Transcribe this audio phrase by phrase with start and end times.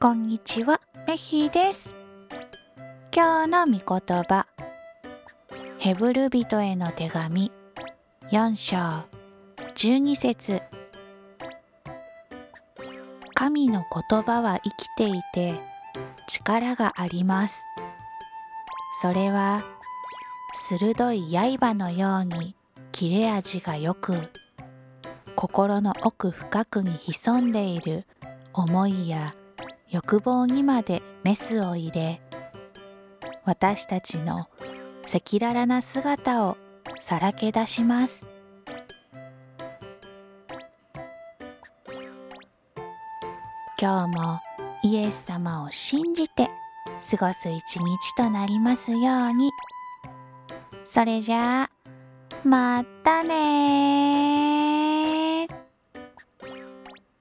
[0.00, 1.96] こんにちは、メヒです。
[3.12, 4.46] 今日の御言葉、
[5.80, 7.50] ヘブル人への手紙、
[8.30, 8.76] 4章、
[9.74, 10.62] 12節
[13.34, 15.60] 神の言葉は生きていて
[16.28, 17.66] 力があります。
[19.02, 19.64] それは
[20.54, 22.54] 鋭い刃のように
[22.92, 24.30] 切れ味がよく、
[25.34, 28.06] 心の奥深くに潜んでいる
[28.52, 29.32] 思いや
[29.90, 32.20] 欲望にまでメスを入れ
[33.44, 34.48] 私たちの
[35.06, 36.58] 赤裸々な姿を
[37.00, 38.28] さらけ出します。
[43.80, 44.40] 今日も
[44.82, 46.50] イエス様を信じて
[47.10, 48.98] 過ごす一日となりますよ
[49.28, 49.50] うに。
[50.84, 51.70] それじゃあ
[52.44, 54.07] またね